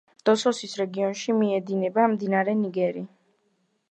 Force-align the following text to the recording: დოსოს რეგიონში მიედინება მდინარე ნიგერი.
დოსოს 0.27 0.61
რეგიონში 0.79 1.35
მიედინება 1.41 2.07
მდინარე 2.13 2.57
ნიგერი. 2.63 3.07